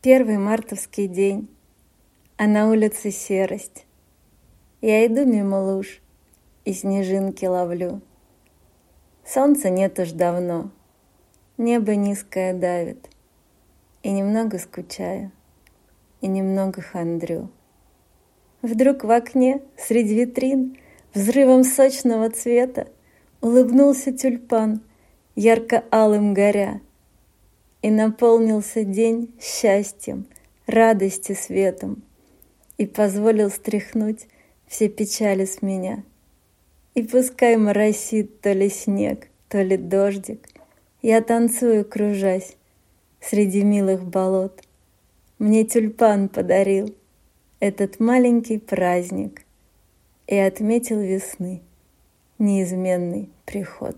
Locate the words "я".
4.80-5.04, 41.02-41.20